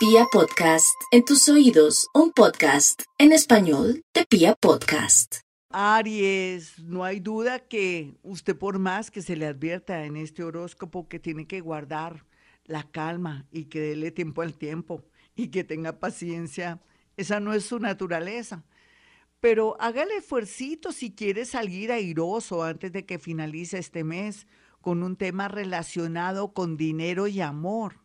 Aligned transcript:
Pia 0.00 0.24
Podcast, 0.32 0.98
en 1.10 1.26
tus 1.26 1.46
oídos, 1.50 2.08
un 2.14 2.32
podcast 2.32 3.02
en 3.18 3.32
español 3.32 4.02
de 4.14 4.24
Pia 4.24 4.54
Podcast. 4.54 5.40
Aries, 5.68 6.78
no 6.78 7.04
hay 7.04 7.20
duda 7.20 7.58
que 7.68 8.16
usted 8.22 8.56
por 8.56 8.78
más 8.78 9.10
que 9.10 9.20
se 9.20 9.36
le 9.36 9.44
advierta 9.44 10.06
en 10.06 10.16
este 10.16 10.42
horóscopo 10.42 11.06
que 11.06 11.18
tiene 11.18 11.46
que 11.46 11.60
guardar 11.60 12.24
la 12.64 12.84
calma 12.90 13.46
y 13.52 13.66
que 13.66 13.80
déle 13.80 14.10
tiempo 14.10 14.40
al 14.40 14.56
tiempo 14.56 15.04
y 15.36 15.48
que 15.48 15.64
tenga 15.64 16.00
paciencia, 16.00 16.80
esa 17.18 17.38
no 17.38 17.52
es 17.52 17.66
su 17.66 17.78
naturaleza. 17.78 18.64
Pero 19.38 19.76
hágale 19.80 20.16
esfuercito 20.16 20.92
si 20.92 21.14
quiere 21.14 21.44
salir 21.44 21.92
airoso 21.92 22.62
antes 22.62 22.90
de 22.90 23.04
que 23.04 23.18
finalice 23.18 23.76
este 23.76 24.02
mes 24.02 24.46
con 24.80 25.02
un 25.02 25.16
tema 25.16 25.48
relacionado 25.48 26.54
con 26.54 26.78
dinero 26.78 27.26
y 27.26 27.42
amor. 27.42 28.00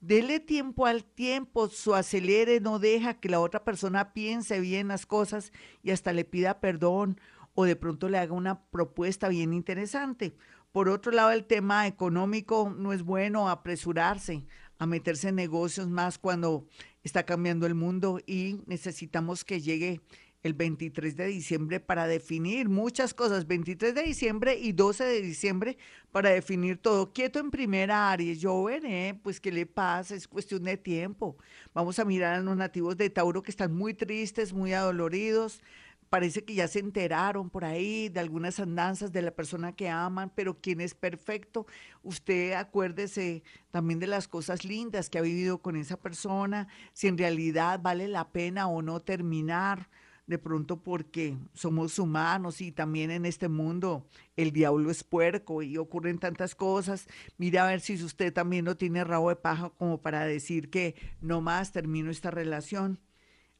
Dele 0.00 0.40
tiempo 0.40 0.86
al 0.86 1.04
tiempo, 1.04 1.68
su 1.68 1.94
acelere, 1.94 2.60
no 2.60 2.78
deja 2.78 3.14
que 3.14 3.28
la 3.28 3.40
otra 3.40 3.64
persona 3.64 4.12
piense 4.12 4.60
bien 4.60 4.88
las 4.88 5.06
cosas 5.06 5.52
y 5.82 5.90
hasta 5.90 6.12
le 6.12 6.24
pida 6.24 6.60
perdón 6.60 7.20
o 7.54 7.64
de 7.64 7.76
pronto 7.76 8.08
le 8.08 8.18
haga 8.18 8.32
una 8.32 8.64
propuesta 8.64 9.28
bien 9.28 9.52
interesante. 9.52 10.34
Por 10.72 10.88
otro 10.88 11.12
lado, 11.12 11.30
el 11.30 11.44
tema 11.44 11.86
económico 11.86 12.74
no 12.76 12.92
es 12.92 13.04
bueno 13.04 13.48
apresurarse 13.48 14.44
a 14.78 14.86
meterse 14.86 15.28
en 15.28 15.36
negocios 15.36 15.88
más 15.88 16.18
cuando 16.18 16.66
está 17.04 17.24
cambiando 17.24 17.66
el 17.66 17.74
mundo 17.74 18.20
y 18.26 18.60
necesitamos 18.66 19.44
que 19.44 19.60
llegue 19.60 20.00
el 20.44 20.52
23 20.52 21.16
de 21.16 21.26
diciembre 21.26 21.80
para 21.80 22.06
definir 22.06 22.68
muchas 22.68 23.14
cosas. 23.14 23.46
23 23.46 23.94
de 23.94 24.02
diciembre 24.02 24.56
y 24.56 24.72
12 24.72 25.02
de 25.02 25.22
diciembre 25.22 25.78
para 26.12 26.30
definir 26.30 26.76
todo. 26.76 27.12
Quieto 27.12 27.38
en 27.38 27.50
primera 27.50 28.10
Aries, 28.10 28.40
yo 28.40 28.62
veré, 28.62 29.18
pues 29.22 29.40
qué 29.40 29.50
le 29.50 29.64
pasa, 29.64 30.14
es 30.14 30.28
cuestión 30.28 30.62
de 30.64 30.76
tiempo. 30.76 31.38
Vamos 31.72 31.98
a 31.98 32.04
mirar 32.04 32.34
a 32.34 32.40
los 32.40 32.56
nativos 32.58 32.96
de 32.98 33.08
Tauro 33.08 33.42
que 33.42 33.50
están 33.50 33.74
muy 33.74 33.94
tristes, 33.94 34.52
muy 34.52 34.74
adoloridos. 34.74 35.62
Parece 36.10 36.44
que 36.44 36.54
ya 36.54 36.68
se 36.68 36.78
enteraron 36.78 37.48
por 37.48 37.64
ahí 37.64 38.10
de 38.10 38.20
algunas 38.20 38.60
andanzas 38.60 39.12
de 39.12 39.22
la 39.22 39.30
persona 39.30 39.72
que 39.72 39.88
aman, 39.88 40.30
pero 40.34 40.60
quien 40.60 40.82
es 40.82 40.94
perfecto, 40.94 41.66
usted 42.02 42.52
acuérdese 42.52 43.42
también 43.70 43.98
de 43.98 44.06
las 44.08 44.28
cosas 44.28 44.66
lindas 44.66 45.08
que 45.08 45.16
ha 45.16 45.22
vivido 45.22 45.62
con 45.62 45.74
esa 45.74 45.96
persona, 45.96 46.68
si 46.92 47.08
en 47.08 47.16
realidad 47.16 47.80
vale 47.82 48.08
la 48.08 48.30
pena 48.30 48.68
o 48.68 48.82
no 48.82 49.00
terminar 49.00 49.88
de 50.26 50.38
pronto 50.38 50.82
porque 50.82 51.36
somos 51.52 51.98
humanos 51.98 52.60
y 52.60 52.72
también 52.72 53.10
en 53.10 53.26
este 53.26 53.48
mundo 53.48 54.06
el 54.36 54.52
diablo 54.52 54.90
es 54.90 55.04
puerco 55.04 55.62
y 55.62 55.76
ocurren 55.76 56.18
tantas 56.18 56.54
cosas. 56.54 57.06
Mira 57.36 57.64
a 57.64 57.70
ver 57.70 57.80
si 57.80 58.02
usted 58.02 58.32
también 58.32 58.64
no 58.64 58.76
tiene 58.76 59.04
rabo 59.04 59.28
de 59.28 59.36
paja 59.36 59.70
como 59.70 60.00
para 60.00 60.24
decir 60.24 60.70
que 60.70 60.94
no 61.20 61.40
más 61.40 61.72
termino 61.72 62.10
esta 62.10 62.30
relación. 62.30 63.00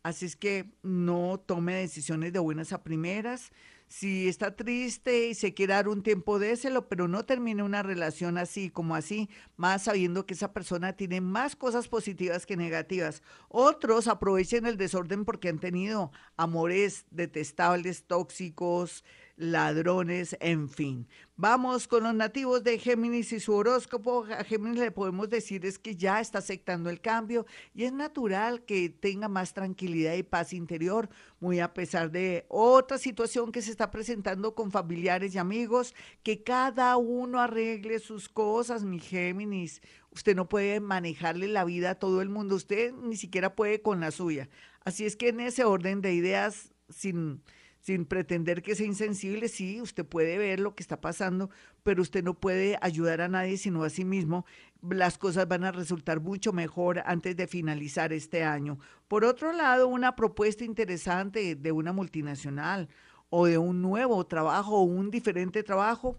Así 0.03 0.27
es 0.27 0.37
que 0.37 0.75
no 0.83 1.41
tome 1.41 1.75
decisiones 1.75 2.33
de 2.33 2.39
buenas 2.39 2.73
a 2.73 2.83
primeras 2.83 3.53
si 3.89 4.29
está 4.29 4.57
triste 4.57 5.29
y 5.29 5.35
se 5.35 5.55
quiere 5.55 5.75
dar 5.75 5.89
un 5.89 6.03
tiempo, 6.03 6.39
déselo, 6.39 6.89
pero 6.89 7.09
no 7.09 7.25
termine 7.25 7.63
una 7.63 7.83
relación 7.83 8.39
así 8.39 8.71
como 8.71 8.95
así, 8.95 9.29
más 9.57 9.85
sabiendo 9.85 10.27
que 10.27 10.35
esa 10.35 10.53
persona 10.53 10.95
tiene 10.95 11.21
más 11.21 11.55
cosas 11.57 11.89
positivas 11.89 12.47
que 12.47 12.57
negativas. 12.57 13.23
Otros 13.49 14.09
aprovechen 14.09 14.67
el 14.67 14.77
desorden 14.77 15.25
porque 15.25 15.49
han 15.49 15.59
tenido 15.59 16.11
amores 16.37 17.07
detestables, 17.11 18.05
tóxicos, 18.05 19.05
ladrones, 19.37 20.37
en 20.41 20.69
fin. 20.69 21.09
Vamos 21.37 21.89
con 21.89 22.05
los 22.05 22.15
nativos 22.15 22.63
de 22.63 22.79
Géminis 22.79 23.33
y 23.33 23.41
su 23.41 23.55
horóscopo. 23.55 24.25
A 24.27 24.45
Géminis 24.45 24.79
le 24.79 24.93
podemos 24.93 25.29
decir 25.29 25.67
es 25.67 25.81
que 25.81 25.97
ya 25.97 26.21
está 26.21 26.39
aceptando 26.39 26.91
el 26.91 27.01
cambio 27.01 27.45
y 27.75 27.83
es 27.83 27.93
natural 27.93 28.65
que 28.65 28.89
tenga 28.89 29.27
más 29.27 29.53
tranquilidad 29.53 30.15
y 30.15 30.23
paz 30.23 30.53
interior, 30.53 31.09
muy 31.41 31.59
a 31.59 31.75
pesar 31.75 32.13
de 32.13 32.47
otra 32.49 32.99
situación 32.99 33.51
que 33.51 33.63
se 33.63 33.73
está 33.73 33.91
presentando 33.91 34.55
con 34.55 34.71
familiares 34.71 35.35
y 35.35 35.39
amigos, 35.39 35.93
que 36.23 36.45
cada 36.45 36.97
uno 36.99 37.41
arregle 37.41 37.99
sus 37.99 38.29
cosas, 38.29 38.85
mi 38.85 39.01
Géminis. 39.01 39.83
Usted 40.13 40.37
no 40.37 40.49
puede 40.49 40.79
manejarle 40.79 41.49
la 41.49 41.65
vida 41.65 41.91
a 41.91 41.95
todo 41.97 42.23
el 42.23 42.29
mundo, 42.29 42.55
usted 42.55 42.93
ni 42.93 43.17
siquiera 43.17 43.57
puede 43.57 43.83
con 43.83 43.99
la 43.99 44.13
suya. 44.13 44.49
Así 44.85 45.05
es 45.05 45.17
que 45.17 45.31
en 45.31 45.41
ese 45.41 45.65
orden 45.65 46.01
de 46.01 46.15
ideas, 46.15 46.73
sin 46.89 47.43
sin 47.85 48.07
pretender 48.07 48.63
que 48.63 48.75
sea 48.75 48.87
insensible, 48.87 49.47
sí, 49.47 49.79
usted 49.83 50.07
puede 50.07 50.39
ver 50.39 50.59
lo 50.59 50.75
que 50.75 50.83
está 50.83 51.03
pasando, 51.03 51.51
pero 51.83 52.01
usted 52.01 52.25
no 52.25 52.33
puede 52.33 52.79
ayudar 52.81 53.21
a 53.21 53.29
nadie 53.29 53.59
sino 53.59 53.85
a 53.85 53.91
sí 53.91 54.07
mismo. 54.07 54.47
Las 54.81 55.19
cosas 55.19 55.47
van 55.49 55.65
a 55.65 55.73
resultar 55.73 56.21
mucho 56.21 56.55
mejor 56.55 57.03
antes 57.05 57.37
de 57.37 57.47
finalizar 57.47 58.15
este 58.15 58.43
año. 58.43 58.79
Por 59.07 59.27
otro 59.27 59.53
lado, 59.53 59.87
una 59.87 60.17
propuesta 60.17 60.65
interesante 60.65 61.57
de 61.57 61.73
una 61.73 61.93
multinacional 61.93 62.89
o 63.29 63.45
de 63.45 63.59
un 63.59 63.83
nuevo 63.83 64.25
trabajo 64.25 64.79
o 64.79 64.85
un 64.85 65.11
diferente 65.11 65.63
trabajo, 65.63 66.17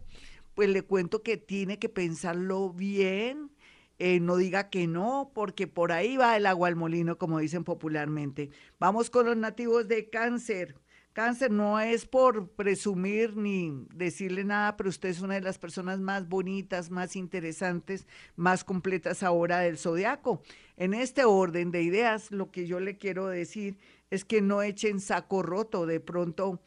pues 0.53 0.69
le 0.69 0.83
cuento 0.83 1.23
que 1.23 1.35
tiene 1.35 1.79
que 1.79 1.89
pensarlo 1.89 2.73
bien, 2.73 3.49
eh, 3.97 4.19
no 4.19 4.37
diga 4.37 4.69
que 4.69 4.85
no, 4.85 5.31
porque 5.33 5.65
por 5.65 5.91
ahí 5.91 6.15
va 6.15 6.37
el 6.37 6.45
agua 6.45 6.67
al 6.67 6.75
molino, 6.75 7.17
como 7.17 7.39
dicen 7.39 7.63
popularmente. 7.63 8.51
Vamos 8.79 9.09
con 9.09 9.25
los 9.25 9.35
nativos 9.35 9.87
de 9.87 10.11
cáncer. 10.11 10.75
Cáncer, 11.15 11.49
no 11.49 11.79
es 11.79 12.05
por 12.05 12.49
presumir 12.49 13.37
ni 13.37 13.71
decirle 13.93 14.43
nada, 14.43 14.75
pero 14.75 14.89
usted 14.89 15.07
es 15.07 15.21
una 15.21 15.35
de 15.35 15.39
las 15.39 15.57
personas 15.57 16.01
más 16.01 16.27
bonitas, 16.27 16.91
más 16.91 17.15
interesantes, 17.15 18.05
más 18.35 18.65
completas 18.65 19.23
ahora 19.23 19.59
del 19.59 19.77
zodiaco. 19.77 20.41
En 20.75 20.93
este 20.93 21.23
orden 21.23 21.71
de 21.71 21.83
ideas, 21.83 22.31
lo 22.31 22.51
que 22.51 22.67
yo 22.67 22.81
le 22.81 22.97
quiero 22.97 23.27
decir 23.27 23.77
es 24.09 24.25
que 24.25 24.41
no 24.41 24.61
echen 24.61 24.99
saco 24.99 25.41
roto 25.41 25.85
de 25.85 26.01
pronto 26.01 26.59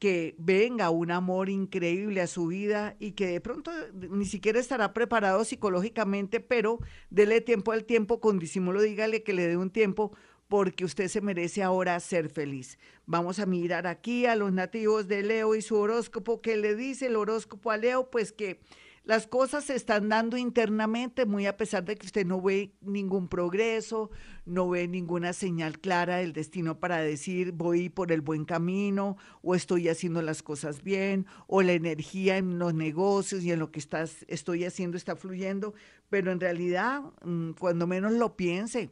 que 0.00 0.34
venga 0.36 0.90
un 0.90 1.12
amor 1.12 1.48
increíble 1.48 2.22
a 2.22 2.26
su 2.26 2.48
vida 2.48 2.96
y 2.98 3.12
que 3.12 3.28
de 3.28 3.40
pronto 3.40 3.70
ni 4.10 4.24
siquiera 4.24 4.58
estará 4.58 4.92
preparado 4.92 5.44
psicológicamente, 5.44 6.40
pero 6.40 6.80
dele 7.10 7.40
tiempo 7.40 7.70
al 7.70 7.84
tiempo, 7.84 8.18
con 8.18 8.40
disimulo 8.40 8.82
dígale 8.82 9.22
que 9.22 9.32
le 9.32 9.46
dé 9.46 9.56
un 9.56 9.70
tiempo 9.70 10.10
porque 10.52 10.84
usted 10.84 11.08
se 11.08 11.22
merece 11.22 11.62
ahora 11.62 11.98
ser 11.98 12.28
feliz. 12.28 12.78
Vamos 13.06 13.38
a 13.38 13.46
mirar 13.46 13.86
aquí 13.86 14.26
a 14.26 14.36
los 14.36 14.52
nativos 14.52 15.08
de 15.08 15.22
Leo 15.22 15.54
y 15.54 15.62
su 15.62 15.76
horóscopo. 15.76 16.42
¿Qué 16.42 16.58
le 16.58 16.74
dice 16.74 17.06
el 17.06 17.16
horóscopo 17.16 17.70
a 17.70 17.78
Leo? 17.78 18.10
Pues 18.10 18.32
que 18.32 18.60
las 19.04 19.26
cosas 19.26 19.64
se 19.64 19.74
están 19.74 20.10
dando 20.10 20.36
internamente, 20.36 21.24
muy 21.24 21.46
a 21.46 21.56
pesar 21.56 21.86
de 21.86 21.96
que 21.96 22.04
usted 22.04 22.26
no 22.26 22.38
ve 22.42 22.74
ningún 22.82 23.28
progreso, 23.28 24.10
no 24.44 24.68
ve 24.68 24.88
ninguna 24.88 25.32
señal 25.32 25.78
clara 25.78 26.18
del 26.18 26.34
destino 26.34 26.78
para 26.78 26.98
decir 26.98 27.52
voy 27.52 27.88
por 27.88 28.12
el 28.12 28.20
buen 28.20 28.44
camino 28.44 29.16
o 29.40 29.54
estoy 29.54 29.88
haciendo 29.88 30.20
las 30.20 30.42
cosas 30.42 30.82
bien 30.82 31.24
o 31.46 31.62
la 31.62 31.72
energía 31.72 32.36
en 32.36 32.58
los 32.58 32.74
negocios 32.74 33.42
y 33.42 33.52
en 33.52 33.58
lo 33.58 33.72
que 33.72 33.80
estás, 33.80 34.26
estoy 34.28 34.66
haciendo 34.66 34.98
está 34.98 35.16
fluyendo, 35.16 35.72
pero 36.10 36.30
en 36.30 36.40
realidad, 36.40 37.00
mm, 37.24 37.52
cuando 37.52 37.86
menos 37.86 38.12
lo 38.12 38.36
piense, 38.36 38.90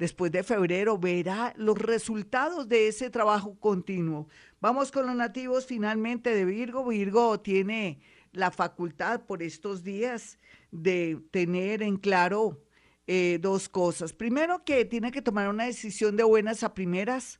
después 0.00 0.32
de 0.32 0.42
febrero, 0.42 0.96
verá 0.96 1.52
los 1.56 1.78
resultados 1.78 2.66
de 2.70 2.88
ese 2.88 3.10
trabajo 3.10 3.54
continuo. 3.60 4.28
Vamos 4.58 4.90
con 4.90 5.06
los 5.06 5.14
nativos 5.14 5.66
finalmente 5.66 6.34
de 6.34 6.46
Virgo. 6.46 6.86
Virgo 6.86 7.38
tiene 7.40 8.00
la 8.32 8.50
facultad 8.50 9.26
por 9.26 9.42
estos 9.42 9.84
días 9.84 10.38
de 10.70 11.20
tener 11.30 11.82
en 11.82 11.98
claro 11.98 12.64
eh, 13.06 13.38
dos 13.42 13.68
cosas. 13.68 14.14
Primero, 14.14 14.64
que 14.64 14.86
tiene 14.86 15.10
que 15.10 15.20
tomar 15.20 15.50
una 15.50 15.66
decisión 15.66 16.16
de 16.16 16.22
buenas 16.22 16.62
a 16.62 16.72
primeras 16.72 17.38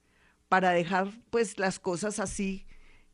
para 0.51 0.73
dejar 0.73 1.09
pues 1.31 1.59
las 1.59 1.81
cosas 1.81 2.21
así 2.21 2.67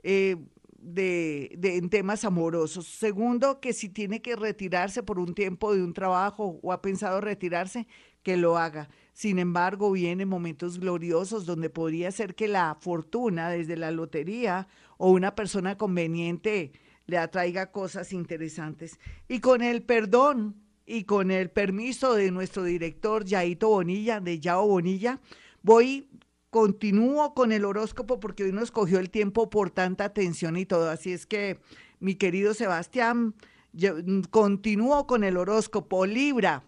eh, 0.02 0.38
de, 0.76 1.54
de, 1.56 1.76
en 1.76 1.88
temas 1.88 2.24
amorosos. 2.24 2.88
Segundo, 2.88 3.60
que 3.60 3.72
si 3.72 3.90
tiene 3.90 4.22
que 4.22 4.34
retirarse 4.34 5.04
por 5.04 5.20
un 5.20 5.34
tiempo 5.34 5.72
de 5.72 5.84
un 5.84 5.92
trabajo 5.92 6.58
o 6.62 6.72
ha 6.72 6.82
pensado 6.82 7.20
retirarse, 7.20 7.86
que 8.26 8.36
lo 8.36 8.58
haga. 8.58 8.88
Sin 9.12 9.38
embargo, 9.38 9.92
vienen 9.92 10.28
momentos 10.28 10.80
gloriosos 10.80 11.46
donde 11.46 11.70
podría 11.70 12.10
ser 12.10 12.34
que 12.34 12.48
la 12.48 12.76
fortuna 12.80 13.50
desde 13.50 13.76
la 13.76 13.92
lotería 13.92 14.66
o 14.98 15.12
una 15.12 15.36
persona 15.36 15.78
conveniente 15.78 16.72
le 17.06 17.18
atraiga 17.18 17.70
cosas 17.70 18.12
interesantes. 18.12 18.98
Y 19.28 19.38
con 19.38 19.62
el 19.62 19.84
perdón 19.84 20.56
y 20.84 21.04
con 21.04 21.30
el 21.30 21.50
permiso 21.50 22.14
de 22.14 22.32
nuestro 22.32 22.64
director 22.64 23.24
Yaito 23.24 23.68
Bonilla, 23.68 24.18
de 24.18 24.40
Yao 24.40 24.66
Bonilla, 24.66 25.20
voy, 25.62 26.08
continúo 26.50 27.32
con 27.32 27.52
el 27.52 27.64
horóscopo 27.64 28.18
porque 28.18 28.42
hoy 28.42 28.50
nos 28.50 28.72
cogió 28.72 28.98
el 28.98 29.10
tiempo 29.10 29.50
por 29.50 29.70
tanta 29.70 30.04
atención 30.04 30.56
y 30.56 30.66
todo. 30.66 30.90
Así 30.90 31.12
es 31.12 31.26
que, 31.26 31.60
mi 32.00 32.16
querido 32.16 32.54
Sebastián, 32.54 33.36
yo, 33.72 33.94
mm, 34.04 34.22
continúo 34.30 35.06
con 35.06 35.22
el 35.22 35.36
horóscopo 35.36 36.06
Libra. 36.06 36.64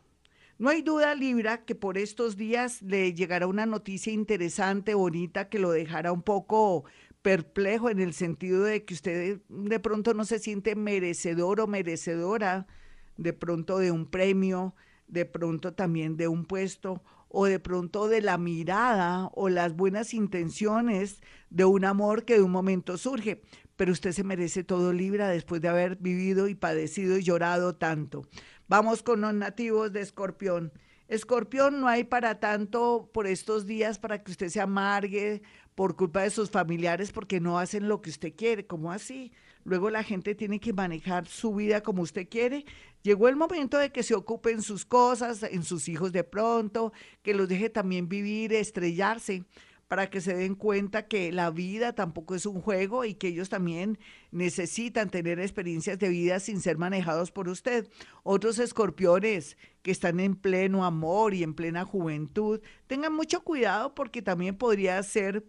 No 0.59 0.71
hay 0.71 0.83
duda, 0.83 1.15
Libra, 1.15 1.65
que 1.65 1.77
por 1.77 1.99
estos 1.99 2.37
días 2.37 2.83
le 2.83 3.15
llegará 3.15 3.47
una 3.47 3.65
noticia 3.65 4.13
interesante, 4.13 4.95
bonita, 4.95 5.49
que 5.49 5.61
lo 5.61 5.71
dejará 5.71 6.11
un 6.11 6.23
poco 6.23 6.85
perplejo 7.23 7.91
en 7.91 8.01
el 8.01 8.13
sentido 8.13 8.65
de 8.65 8.85
que 8.85 8.95
usted 8.95 9.41
de 9.49 9.79
pronto 9.79 10.15
no 10.15 10.25
se 10.25 10.41
siente 10.41 10.75
merecedor 10.75 11.61
o 11.61 11.69
merecedora 11.69 12.67
de 13.17 13.33
pronto 13.33 13.79
de 13.79 13.93
un 13.93 14.07
premio, 14.07 14.75
de 15.07 15.27
pronto 15.27 15.75
también 15.75 16.17
de 16.17 16.27
un 16.27 16.45
puesto 16.45 17.05
o 17.29 17.47
de 17.47 17.61
pronto 17.61 18.09
de 18.09 18.21
la 18.21 18.37
mirada 18.37 19.31
o 19.35 19.49
las 19.49 19.77
buenas 19.77 20.13
intenciones 20.13 21.21
de 21.51 21.67
un 21.67 21.85
amor 21.85 22.25
que 22.25 22.35
de 22.35 22.43
un 22.43 22.51
momento 22.51 22.99
surge. 22.99 23.43
Pero 23.77 23.93
usted 23.93 24.11
se 24.11 24.25
merece 24.25 24.65
todo 24.65 24.93
Libra 24.93 25.29
después 25.29 25.63
de 25.63 25.69
haber 25.69 25.97
vivido 25.97 26.49
y 26.49 26.57
padecido 26.57 27.17
y 27.17 27.23
llorado 27.23 27.77
tanto. 27.77 28.27
Vamos 28.69 29.03
con 29.03 29.23
los 29.23 29.33
nativos 29.33 29.95
de 29.95 30.03
Escorpión. 30.03 30.71
Escorpión, 31.09 31.81
no 31.81 31.89
hay 31.89 32.05
para 32.05 32.39
tanto 32.39 33.09
por 33.15 33.27
estos 33.27 33.65
días 33.65 33.99
para 33.99 34.23
que 34.23 34.31
usted 34.31 34.51
se 34.51 34.61
amargue 34.61 35.41
por 35.75 35.97
culpa 35.97 36.21
de 36.21 36.29
sus 36.29 36.51
familiares 36.51 37.11
porque 37.11 37.41
no 37.41 37.59
hacen 37.59 37.89
lo 37.89 38.03
que 38.03 38.11
usted 38.11 38.35
quiere. 38.37 38.67
¿Cómo 38.67 38.93
así? 38.93 39.33
Luego 39.65 39.89
la 39.89 40.03
gente 40.03 40.35
tiene 40.35 40.61
que 40.61 40.75
manejar 40.75 41.27
su 41.27 41.55
vida 41.55 41.83
como 41.83 42.03
usted 42.03 42.29
quiere. 42.29 42.67
Llegó 43.03 43.29
el 43.29 43.37
momento 43.37 43.79
de 43.79 43.91
que 43.91 44.03
se 44.03 44.15
ocupen 44.15 44.61
sus 44.61 44.85
cosas, 44.85 45.43
en 45.45 45.63
sus 45.63 45.89
hijos 45.89 46.13
de 46.13 46.25
pronto, 46.25 46.93
que 47.23 47.33
los 47.33 47.49
deje 47.49 47.71
también 47.71 48.07
vivir, 48.07 48.53
estrellarse 48.53 49.45
para 49.89 50.11
que 50.11 50.21
se 50.21 50.35
den 50.35 50.55
cuenta 50.55 51.09
que 51.09 51.33
la 51.33 51.51
vida 51.51 51.95
tampoco 51.95 52.35
es 52.35 52.45
un 52.45 52.61
juego 52.61 53.07
y 53.07 53.15
que 53.15 53.29
ellos 53.29 53.49
también 53.49 53.99
necesitan 54.31 55.11
tener 55.11 55.41
experiencias 55.41 55.99
de 55.99 56.11
vida 56.11 56.41
sin 56.41 56.61
ser 56.61 56.77
manejados 56.77 57.31
por 57.33 57.49
usted. 57.49 57.89
Otros 58.23 58.59
escorpiones 58.59 59.57
que 59.83 59.91
están 59.91 60.21
en 60.21 60.37
pleno 60.37 60.85
amor 60.85 61.33
y 61.33 61.43
en 61.43 61.55
plena 61.55 61.87
juventud, 61.87 62.61
tengan 62.87 63.15
mucho 63.15 63.43
cuidado 63.43 63.95
porque 63.95 64.21
también 64.21 64.57
podría 64.57 65.03
ser 65.03 65.45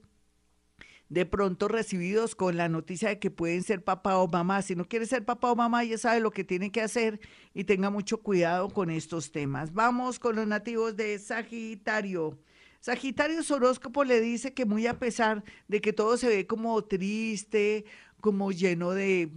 de 1.10 1.26
pronto 1.26 1.68
recibidos 1.68 2.36
con 2.36 2.56
la 2.56 2.70
noticia 2.70 3.10
de 3.10 3.20
que 3.20 3.32
pueden 3.32 3.64
ser 3.64 3.84
papá 3.84 4.18
o 4.20 4.28
mamá. 4.28 4.62
Si 4.62 4.76
no 4.76 4.86
quiere 4.86 5.06
ser 5.06 5.26
papá 5.26 5.52
o 5.52 5.56
mamá, 5.56 5.84
ya 5.84 5.98
sabe 5.98 6.22
lo 6.22 6.32
que 6.32 6.44
tiene 6.44 6.72
que 6.72 6.82
hacer 6.82 7.20
y 7.54 7.66
tenga 7.66 7.90
mucho 7.90 8.20
cuidado 8.20 8.70
con 8.70 8.90
estos 8.90 9.32
temas. 9.32 9.74
Vamos 9.74 10.20
con 10.20 10.36
los 10.36 10.48
nativos 10.48 10.96
de 10.96 11.20
Sagitario. 11.20 12.38
Sagitario 12.80 13.42
horóscopo 13.50 14.04
le 14.04 14.22
dice 14.22 14.54
que 14.54 14.66
muy 14.66 14.88
a 14.88 15.00
pesar 15.00 15.44
de 15.68 15.82
que 15.82 15.94
todo 15.94 16.18
se 16.18 16.28
ve 16.28 16.48
como 16.48 16.82
triste, 16.84 17.86
como 18.22 18.52
lleno 18.52 18.92
de, 18.92 19.32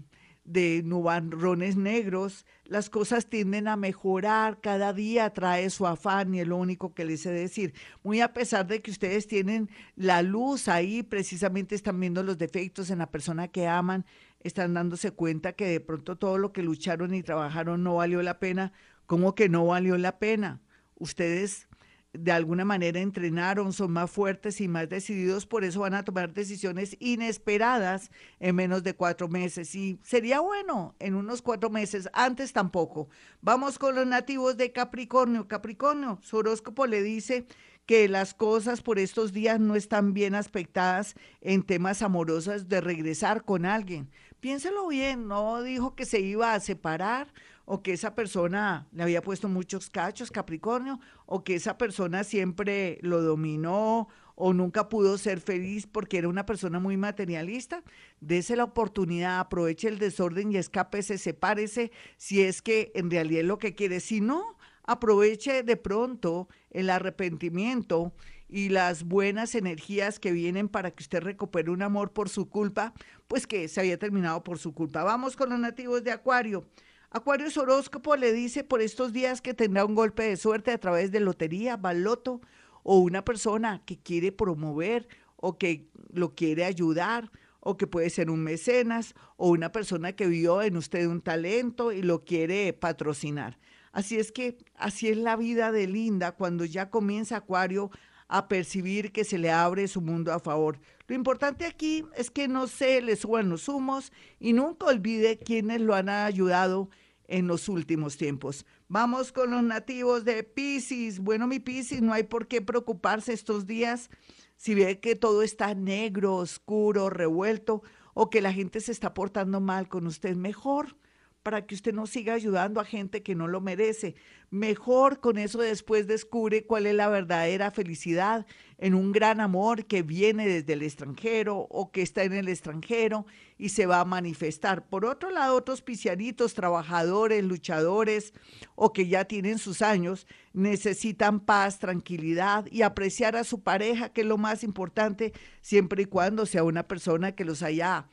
de 0.45 0.83
nubarrones 0.85 1.77
negros, 1.77 2.47
las 2.65 2.89
cosas 2.89 3.29
tienden 3.29 3.69
a 3.69 3.77
mejorar, 3.77 4.61
cada 4.61 4.93
día 4.93 5.31
trae 5.31 5.71
su 5.71 5.87
afán 5.87 6.35
y 6.35 6.41
es 6.41 6.47
lo 6.47 6.57
único 6.57 6.95
que 6.95 7.05
les 7.05 7.23
sé 7.23 7.31
decir. 7.31 7.75
Muy 8.03 8.21
a 8.21 8.33
pesar 8.33 8.67
de 8.67 8.81
que 8.81 8.91
ustedes 8.91 9.27
tienen 9.27 9.69
la 9.97 10.23
luz 10.23 10.69
ahí, 10.69 11.03
precisamente 11.03 11.75
están 11.75 11.99
viendo 11.99 12.23
los 12.23 12.39
defectos 12.39 12.91
en 12.91 12.99
la 12.99 13.11
persona 13.11 13.49
que 13.49 13.67
aman, 13.67 14.07
están 14.41 14.75
dándose 14.75 15.11
cuenta 15.11 15.53
que 15.53 15.67
de 15.67 15.81
pronto 15.81 16.17
todo 16.17 16.39
lo 16.39 16.53
que 16.53 16.63
lucharon 16.63 17.15
y 17.15 17.23
trabajaron 17.23 17.83
no 17.83 17.97
valió 17.97 18.23
la 18.23 18.39
pena. 18.39 18.73
¿Cómo 19.07 19.35
que 19.35 19.49
no 19.49 19.67
valió 19.67 19.99
la 19.99 20.19
pena? 20.19 20.61
Ustedes 20.97 21.69
de 22.13 22.33
alguna 22.33 22.65
manera 22.65 23.01
entrenaron, 23.01 23.73
son 23.73 23.93
más 23.93 24.11
fuertes 24.11 24.61
y 24.61 24.69
más 24.69 24.89
decididos, 24.89 25.47
por 25.47 25.65
eso 25.65 25.81
van 25.81 25.95
a 25.95 26.05
tomar 26.05 26.35
decisiones 26.35 26.97
inesperadas 27.01 28.11
en 28.39 28.55
menos 28.57 28.83
de 28.83 28.95
cuatro 28.95 29.29
meses. 29.29 29.75
Y 29.75 29.99
sería 30.03 30.41
bueno 30.41 30.95
en 30.99 31.15
unos 31.15 31.41
cuatro 31.41 31.71
meses, 31.71 32.09
antes 32.13 32.53
tampoco. 32.53 33.09
Vamos 33.41 33.79
con 33.79 33.95
los 33.95 34.07
nativos 34.07 34.57
de 34.57 34.73
Capricornio. 34.73 35.49
Capricornio, 35.49 36.19
su 36.23 36.37
horóscopo 36.37 36.87
le 36.87 37.03
dice 37.03 37.47
que 37.87 38.09
las 38.09 38.35
cosas 38.35 38.81
por 38.83 38.99
estos 38.99 39.33
días 39.33 39.59
no 39.59 39.75
están 39.75 40.13
bien 40.13 40.35
aspectadas 40.35 41.15
en 41.41 41.63
temas 41.63 42.03
amorosos 42.03 42.69
de 42.69 42.81
regresar 42.81 43.45
con 43.45 43.65
alguien. 43.65 44.11
Piénselo 44.43 44.89
bien, 44.89 45.29
no 45.29 45.63
dijo 45.63 45.95
que 45.95 46.05
se 46.05 46.19
iba 46.19 46.53
a 46.53 46.59
separar 46.59 47.33
o 47.65 47.81
que 47.81 47.93
esa 47.93 48.17
persona 48.17 48.89
le 48.91 49.05
había 49.05 49.23
puesto 49.23 49.49
muchos 49.49 49.89
cachos, 49.89 50.33
Capricornio, 50.33 50.99
o 51.27 51.45
que 51.45 51.55
esa 51.55 51.79
persona 51.79 52.25
siempre 52.25 52.99
lo 53.03 53.23
dominó 53.23 54.09
o 54.35 54.53
nunca 54.53 54.89
pudo 54.89 55.17
ser 55.17 55.41
feliz 55.41 55.87
porque 55.87 56.19
era 56.19 56.29
una 56.29 56.45
persona 56.45 56.81
muy 56.81 56.97
materialista, 56.97 57.85
dese 58.21 58.57
la 58.57 58.65
oportunidad, 58.65 59.39
aproveche 59.39 59.87
el 59.87 60.01
desorden 60.01 60.51
y 60.51 60.57
escápese, 60.57 61.19
sepárese 61.19 61.93
si 62.17 62.43
es 62.43 62.63
que 62.63 62.91
en 62.97 63.13
realidad 63.13 63.43
es 63.43 63.47
lo 63.47 63.61
que 63.61 63.77
quiere. 63.77 64.01
Si 64.01 64.21
no, 64.21 64.57
aproveche 64.85 65.63
de 65.63 65.77
pronto 65.77 66.49
el 66.71 66.91
arrepentimiento 66.91 68.13
y 68.49 68.69
las 68.69 69.05
buenas 69.05 69.55
energías 69.55 70.19
que 70.19 70.33
vienen 70.33 70.69
para 70.69 70.91
que 70.91 71.03
usted 71.03 71.21
recupere 71.21 71.71
un 71.71 71.83
amor 71.83 72.13
por 72.13 72.29
su 72.29 72.49
culpa, 72.49 72.93
pues 73.27 73.47
que 73.47 73.67
se 73.69 73.81
había 73.81 73.99
terminado 73.99 74.45
por 74.45 74.59
su 74.59 74.75
culpa. 74.75 75.03
Vamos 75.05 75.37
con 75.37 75.49
los 75.51 75.59
nativos 75.59 76.05
de 76.05 76.13
Acuario. 76.13 76.67
Acuario 77.11 77.49
horóscopo 77.57 78.17
le 78.17 78.33
dice 78.33 78.65
por 78.65 78.83
estos 78.83 79.13
días 79.13 79.41
que 79.41 79.55
tendrá 79.55 79.85
un 79.85 79.95
golpe 79.95 80.23
de 80.23 80.37
suerte 80.37 80.71
a 80.71 80.79
través 80.79 81.11
de 81.13 81.21
lotería, 81.21 81.77
baloto 81.77 82.41
o 82.83 82.99
una 82.99 83.25
persona 83.25 83.83
que 83.85 83.99
quiere 83.99 84.33
promover 84.33 85.09
o 85.37 85.57
que 85.59 85.89
lo 86.13 86.35
quiere 86.35 86.65
ayudar 86.65 87.31
o 87.61 87.77
que 87.77 87.87
puede 87.87 88.11
ser 88.11 88.29
un 88.31 88.43
mecenas 88.43 89.15
o 89.37 89.49
una 89.49 89.73
persona 89.73 90.13
que 90.13 90.27
vio 90.27 90.63
en 90.63 90.77
usted 90.77 91.07
un 91.07 91.21
talento 91.21 91.93
y 91.93 92.03
lo 92.03 92.25
quiere 92.25 92.73
patrocinar. 92.73 93.59
Así 93.93 94.19
es 94.19 94.33
que 94.33 94.57
así 94.75 95.09
es 95.09 95.19
la 95.19 95.37
vida 95.37 95.71
de 95.71 95.87
Linda 95.87 96.33
cuando 96.33 96.65
ya 96.65 96.91
comienza 96.91 97.37
Acuario 97.37 97.91
a 98.27 98.49
percibir 98.49 99.13
que 99.13 99.25
se 99.25 99.37
le 99.37 99.51
abre 99.51 99.87
su 99.89 100.01
mundo 100.01 100.33
a 100.33 100.41
favor. 100.41 100.81
Lo 101.07 101.15
importante 101.15 101.67
aquí 101.67 102.07
es 102.17 102.31
que 102.31 102.49
no 102.49 102.67
se 102.67 103.03
le 103.03 103.17
suban 103.17 103.51
los 103.51 103.69
humos 103.69 104.11
y 104.41 104.55
nunca 104.55 104.87
olvide 104.87 105.39
quienes 105.39 105.83
lo 105.83 105.95
han 105.95 106.09
ayudado 106.09 106.89
en 107.29 107.47
los 107.47 107.69
últimos 107.69 108.17
tiempos. 108.17 108.65
Vamos 108.89 109.33
con 109.33 109.51
los 109.51 109.63
nativos 109.63 110.25
de 110.25 110.43
Pisces. 110.43 111.19
Bueno, 111.19 111.47
mi 111.47 111.59
Pisces, 111.59 112.01
no 112.01 112.15
hay 112.15 112.23
por 112.23 112.49
qué 112.49 112.63
preocuparse 112.63 113.35
estos 113.35 113.67
días 113.67 114.09
si 114.57 114.75
ve 114.75 115.01
que 115.01 115.17
todo 115.17 115.43
está 115.43 115.75
negro, 115.75 116.37
oscuro, 116.37 117.11
revuelto 117.11 117.83
o 118.15 118.31
que 118.31 118.41
la 118.41 118.53
gente 118.53 118.81
se 118.81 118.93
está 118.93 119.13
portando 119.13 119.61
mal 119.61 119.89
con 119.89 120.07
usted. 120.07 120.37
Mejor 120.37 120.97
para 121.43 121.67
que 121.67 121.75
usted 121.75 121.93
no 121.93 122.07
siga 122.07 122.35
ayudando 122.35 122.81
a 122.81 122.85
gente 122.85 123.23
que 123.23 123.35
no 123.35 123.49
lo 123.49 123.61
merece. 123.61 124.15
Mejor 124.51 125.21
con 125.21 125.39
eso 125.39 125.59
después 125.59 126.07
descubre 126.07 126.65
cuál 126.65 126.87
es 126.87 126.95
la 126.95 127.09
verdadera 127.09 127.71
felicidad 127.71 128.47
en 128.79 128.95
un 128.95 129.13
gran 129.13 129.41
amor 129.41 129.87
que 129.87 130.03
viene 130.03 130.47
desde 130.47 130.75
el 130.75 130.83
extranjero 130.83 131.57
o 131.71 131.91
que 131.91 132.03
está 132.03 132.25
en 132.25 132.35
el 132.35 132.49
extranjero 132.49 133.27
y 133.59 133.71
se 133.71 133.87
va 133.87 134.01
a 134.01 134.05
manifestar. 134.05 134.87
Por 134.87 135.05
otro 135.05 135.31
lado, 135.31 135.57
otros 135.57 135.83
pisianitos, 135.83 136.55
trabajadores, 136.55 137.43
luchadores 137.45 138.35
o 138.75 138.93
que 138.93 139.09
ya 139.09 139.25
tienen 139.25 139.59
sus 139.59 139.83
años, 139.83 140.27
necesitan 140.53 141.41
paz, 141.41 141.79
tranquilidad 141.79 142.67
y 142.71 142.83
apreciar 142.83 143.37
a 143.37 143.45
su 143.45 143.63
pareja, 143.63 144.11
que 144.11 144.21
es 144.21 144.27
lo 144.27 144.37
más 144.39 144.65
importante, 144.65 145.33
siempre 145.61 146.03
y 146.03 146.07
cuando 146.07 146.47
sea 146.47 146.63
una 146.63 146.87
persona 146.87 147.33
que 147.33 147.45
los 147.45 147.63
haya 147.63 148.07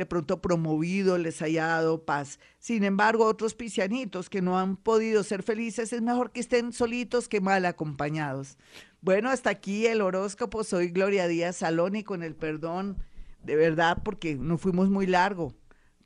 de 0.00 0.06
pronto 0.06 0.40
promovido, 0.40 1.18
les 1.18 1.42
haya 1.42 1.66
dado 1.66 2.06
paz. 2.06 2.40
Sin 2.58 2.84
embargo, 2.84 3.26
otros 3.26 3.52
pisianitos 3.52 4.30
que 4.30 4.40
no 4.40 4.58
han 4.58 4.78
podido 4.78 5.22
ser 5.22 5.42
felices, 5.42 5.92
es 5.92 6.00
mejor 6.00 6.32
que 6.32 6.40
estén 6.40 6.72
solitos 6.72 7.28
que 7.28 7.42
mal 7.42 7.66
acompañados. 7.66 8.56
Bueno, 9.02 9.28
hasta 9.28 9.50
aquí 9.50 9.86
el 9.86 10.00
horóscopo. 10.00 10.64
Soy 10.64 10.88
Gloria 10.88 11.28
Díaz 11.28 11.56
Salón 11.56 11.96
y 11.96 12.02
con 12.02 12.22
el 12.22 12.34
perdón, 12.34 12.96
de 13.42 13.56
verdad, 13.56 13.98
porque 14.02 14.36
no 14.36 14.56
fuimos 14.56 14.88
muy 14.88 15.06
largo 15.06 15.54